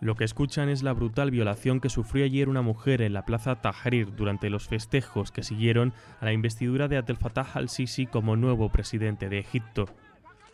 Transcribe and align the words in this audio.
Lo 0.00 0.14
que 0.14 0.24
escuchan 0.24 0.70
es 0.70 0.82
la 0.82 0.94
brutal 0.94 1.30
violación 1.30 1.78
que 1.78 1.90
sufrió 1.90 2.24
ayer 2.24 2.48
una 2.48 2.62
mujer 2.62 3.02
en 3.02 3.12
la 3.12 3.26
plaza 3.26 3.60
Tahrir 3.60 4.16
durante 4.16 4.48
los 4.48 4.66
festejos 4.66 5.30
que 5.30 5.42
siguieron 5.42 5.92
a 6.20 6.24
la 6.24 6.32
investidura 6.32 6.88
de 6.88 6.96
Abdel 6.96 7.18
Fattah 7.18 7.46
al-Sisi 7.52 8.06
como 8.06 8.34
nuevo 8.34 8.70
presidente 8.70 9.28
de 9.28 9.40
Egipto. 9.40 9.90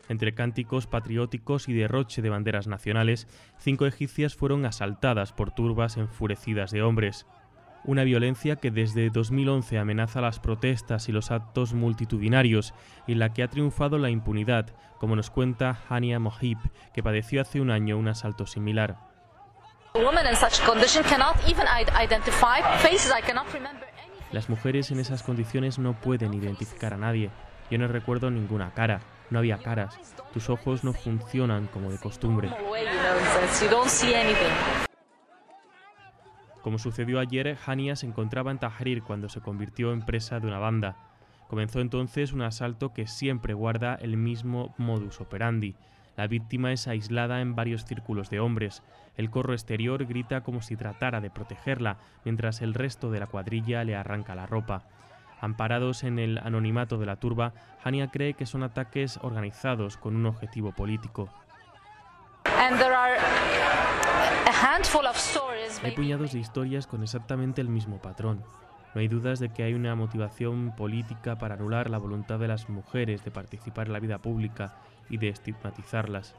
Entre 0.08 0.34
cánticos 0.34 0.88
patrióticos 0.88 1.68
y 1.68 1.74
derroche 1.74 2.22
de 2.22 2.30
banderas 2.30 2.66
nacionales, 2.66 3.28
cinco 3.58 3.86
egipcias 3.86 4.34
fueron 4.34 4.66
asaltadas 4.66 5.32
por 5.32 5.52
turbas 5.52 5.96
enfurecidas 5.96 6.72
de 6.72 6.82
hombres. 6.82 7.26
Una 7.84 8.02
violencia 8.02 8.56
que 8.56 8.72
desde 8.72 9.10
2011 9.10 9.78
amenaza 9.78 10.20
las 10.20 10.40
protestas 10.40 11.08
y 11.08 11.12
los 11.12 11.30
actos 11.30 11.72
multitudinarios 11.72 12.74
y 13.06 13.12
en 13.12 13.20
la 13.20 13.32
que 13.32 13.44
ha 13.44 13.48
triunfado 13.48 13.98
la 13.98 14.10
impunidad, 14.10 14.74
como 14.98 15.14
nos 15.14 15.30
cuenta 15.30 15.78
Hania 15.88 16.18
Mohib, 16.18 16.58
que 16.92 17.04
padeció 17.04 17.40
hace 17.40 17.60
un 17.60 17.70
año 17.70 17.96
un 17.96 18.08
asalto 18.08 18.46
similar. 18.46 19.15
Las 24.30 24.50
mujeres 24.50 24.90
en 24.90 25.00
esas 25.00 25.22
condiciones 25.22 25.78
no 25.78 25.94
pueden 25.94 26.34
identificar 26.34 26.92
a 26.92 26.98
nadie. 26.98 27.30
Yo 27.70 27.78
no 27.78 27.88
recuerdo 27.88 28.30
ninguna 28.30 28.72
cara. 28.74 29.00
No 29.30 29.38
había 29.38 29.58
caras. 29.58 29.98
Tus 30.32 30.50
ojos 30.50 30.84
no 30.84 30.92
funcionan 30.92 31.66
como 31.68 31.90
de 31.90 31.98
costumbre. 31.98 32.50
Como 36.62 36.78
sucedió 36.78 37.18
ayer, 37.18 37.56
Hania 37.64 37.96
se 37.96 38.06
encontraba 38.06 38.50
en 38.50 38.58
Tahrir 38.58 39.02
cuando 39.02 39.28
se 39.28 39.40
convirtió 39.40 39.92
en 39.92 40.02
presa 40.04 40.40
de 40.40 40.46
una 40.46 40.58
banda. 40.58 40.96
Comenzó 41.48 41.80
entonces 41.80 42.32
un 42.32 42.42
asalto 42.42 42.92
que 42.92 43.06
siempre 43.06 43.54
guarda 43.54 43.94
el 43.94 44.16
mismo 44.16 44.74
modus 44.76 45.20
operandi. 45.20 45.76
La 46.16 46.26
víctima 46.26 46.72
es 46.72 46.88
aislada 46.88 47.40
en 47.40 47.54
varios 47.54 47.84
círculos 47.84 48.30
de 48.30 48.40
hombres. 48.40 48.82
El 49.16 49.30
corro 49.30 49.52
exterior 49.52 50.04
grita 50.06 50.42
como 50.42 50.62
si 50.62 50.76
tratara 50.76 51.20
de 51.20 51.30
protegerla, 51.30 51.98
mientras 52.24 52.62
el 52.62 52.74
resto 52.74 53.10
de 53.10 53.20
la 53.20 53.26
cuadrilla 53.26 53.84
le 53.84 53.94
arranca 53.94 54.34
la 54.34 54.46
ropa. 54.46 54.84
Amparados 55.40 56.02
en 56.04 56.18
el 56.18 56.38
anonimato 56.38 56.96
de 56.96 57.06
la 57.06 57.16
turba, 57.16 57.52
Hania 57.84 58.10
cree 58.10 58.34
que 58.34 58.46
son 58.46 58.62
ataques 58.62 59.18
organizados 59.22 59.98
con 59.98 60.16
un 60.16 60.26
objetivo 60.26 60.72
político. 60.72 61.28
Hay 65.82 65.90
puñados 65.92 66.32
de 66.32 66.38
historias 66.38 66.86
con 66.86 67.02
exactamente 67.02 67.60
el 67.60 67.68
mismo 67.68 68.00
patrón. 68.00 68.42
No 68.96 69.00
hay 69.00 69.08
dudas 69.08 69.40
de 69.40 69.50
que 69.50 69.62
hay 69.62 69.74
una 69.74 69.94
motivación 69.94 70.74
política 70.74 71.36
para 71.36 71.56
anular 71.56 71.90
la 71.90 71.98
voluntad 71.98 72.38
de 72.38 72.48
las 72.48 72.70
mujeres 72.70 73.22
de 73.26 73.30
participar 73.30 73.88
en 73.88 73.92
la 73.92 74.00
vida 74.00 74.16
pública 74.16 74.78
y 75.10 75.18
de 75.18 75.28
estigmatizarlas. 75.28 76.34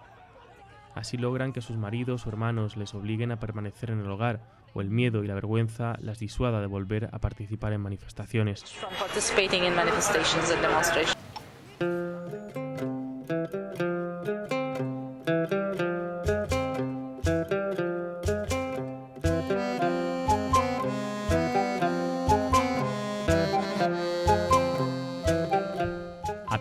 Así 0.96 1.18
logran 1.18 1.54
que 1.54 1.62
sus 1.62 1.78
maridos 1.78 2.26
o 2.26 2.30
hermanos 2.30 2.76
les 2.76 2.96
obliguen 2.96 3.32
a 3.32 3.40
permanecer 3.40 3.92
en 3.92 4.00
el 4.00 4.10
hogar 4.10 4.42
o 4.74 4.82
el 4.82 4.90
miedo 4.90 5.24
y 5.24 5.28
la 5.28 5.36
vergüenza 5.36 5.98
las 6.02 6.18
disuada 6.18 6.60
de 6.60 6.66
volver 6.66 7.10
a 7.12 7.20
participar 7.20 7.74
en 7.74 7.82
manifestaciones. 7.82 8.64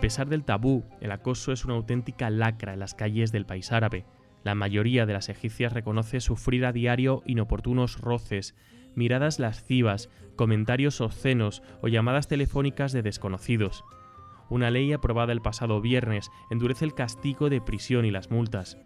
Pesar 0.07 0.29
del 0.29 0.45
tabú, 0.45 0.85
el 1.01 1.11
acoso 1.11 1.51
es 1.51 1.65
una 1.65 1.75
auténtica 1.75 2.31
lacra 2.31 2.75
en 2.75 2.79
las 2.79 2.95
calles 2.95 3.33
del 3.33 3.45
país 3.45 3.73
árabe. 3.73 4.07
La 4.45 4.55
mayoría 4.55 5.05
de 5.05 5.13
las 5.13 5.29
egipcias 5.29 5.73
reconoce 5.73 6.21
sufrir 6.21 6.65
a 6.65 6.71
diario 6.73 7.25
inoportunos 7.27 8.01
roces, 8.01 8.55
miradas 8.95 9.41
lascivas, 9.41 10.09
comentarios 10.37 11.01
obscenos 11.01 11.61
o 11.83 11.89
llamadas 11.89 12.29
telefónicas 12.29 12.93
de 12.93 13.03
desconocidos. 13.03 13.83
Una 14.49 14.71
ley 14.71 14.93
aprobada 14.93 15.33
el 15.33 15.43
pasado 15.43 15.81
viernes 15.81 16.31
endurece 16.53 16.85
el 16.85 16.95
castigo 16.95 17.51
de 17.51 17.61
prisión 17.61 18.05
y 18.05 18.13
las 18.13 18.31
multas. 18.31 18.79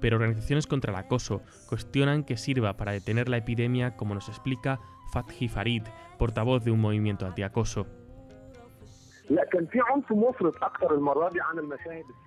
Pero 0.00 0.16
organizaciones 0.16 0.66
contra 0.66 0.92
el 0.92 0.98
acoso 0.98 1.40
cuestionan 1.66 2.24
que 2.24 2.36
sirva 2.36 2.76
para 2.76 2.92
detener 2.92 3.30
la 3.30 3.38
epidemia, 3.38 3.96
como 3.96 4.14
nos 4.14 4.28
explica 4.28 4.80
Fathi 5.14 5.48
Farid, 5.48 5.84
portavoz 6.18 6.62
de 6.62 6.72
un 6.72 6.80
movimiento 6.80 7.24
antiacoso. 7.24 7.86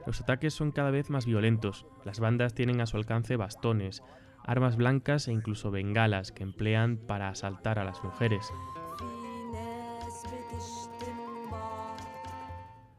Los 0.06 0.22
ataques 0.22 0.54
son 0.54 0.72
cada 0.72 0.92
vez 0.92 1.10
más 1.10 1.26
violentos. 1.26 1.86
Las 2.06 2.20
bandas 2.20 2.54
tienen 2.54 2.80
a 2.82 2.86
su 2.86 2.98
alcance 2.98 3.38
bastones, 3.38 4.04
armas 4.44 4.78
blancas 4.78 5.28
e 5.28 5.32
incluso 5.32 5.72
bengalas 5.72 6.32
que 6.32 6.44
emplean 6.44 6.98
para 6.98 7.30
asaltar 7.30 7.80
a 7.80 7.84
las 7.84 8.04
mujeres. 8.04 8.52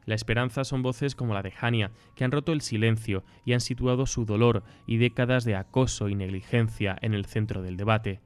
La 0.04 0.16
esperanza 0.16 0.64
son 0.64 0.82
voces 0.82 1.14
como 1.14 1.32
la 1.32 1.42
de 1.42 1.52
Hania, 1.60 1.92
que 2.16 2.24
han 2.24 2.32
roto 2.32 2.52
el 2.52 2.60
silencio 2.60 3.22
y 3.44 3.52
han 3.52 3.60
situado 3.60 4.06
su 4.06 4.24
dolor 4.24 4.64
y 4.84 4.96
décadas 4.96 5.44
de 5.44 5.54
acoso 5.54 6.08
y 6.08 6.16
negligencia 6.16 6.96
en 7.00 7.14
el 7.14 7.26
centro 7.26 7.62
del 7.62 7.76
debate. 7.76 8.20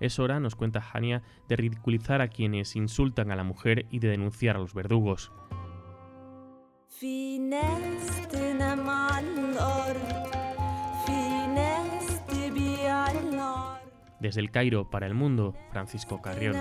Es 0.00 0.18
hora, 0.18 0.40
nos 0.40 0.54
cuenta 0.54 0.82
Hania, 0.92 1.22
de 1.48 1.56
ridiculizar 1.56 2.20
a 2.20 2.28
quienes 2.28 2.76
insultan 2.76 3.30
a 3.30 3.36
la 3.36 3.44
mujer 3.44 3.86
y 3.90 3.98
de 3.98 4.08
denunciar 4.08 4.56
a 4.56 4.60
los 4.60 4.74
verdugos. 4.74 5.32
Desde 14.20 14.40
el 14.40 14.50
Cairo 14.50 14.90
para 14.90 15.06
el 15.06 15.14
mundo, 15.14 15.54
Francisco 15.70 16.20
Carrión. 16.20 16.56